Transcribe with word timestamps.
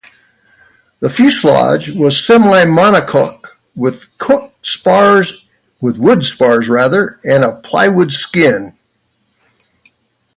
The 0.99 1.11
fuselage 1.11 1.91
was 1.91 2.25
semi-monocoque 2.25 3.49
with 3.75 4.07
wood 4.19 4.45
spars 4.63 5.47
and 5.79 7.45
a 7.45 7.59
plywood 7.61 8.11
skin. 8.11 8.75